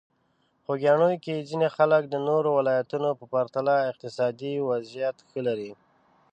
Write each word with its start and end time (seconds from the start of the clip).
په 0.63 0.63
خوږیاڼي 0.63 1.15
کې 1.25 1.45
ځینې 1.49 1.67
خلک 1.75 2.03
د 2.09 2.15
نورو 2.27 2.49
ولایتونو 2.59 3.09
په 3.19 3.25
پرتله 3.33 3.73
اقتصادي 3.89 4.53
وضعیت 4.69 5.17
ښه 5.27 5.39
لري. 5.47 5.71